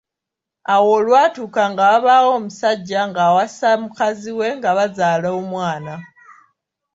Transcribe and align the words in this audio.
Awo 0.73 0.87
olwatuuka 0.99 1.63
nga 1.71 1.83
wabaawo 1.91 2.29
omusajja 2.39 2.99
ng’awasa 3.09 3.69
mukazi 3.81 4.31
we 4.37 4.47
nga 4.57 4.69
bazaala 4.77 5.27
omwana. 5.39 5.93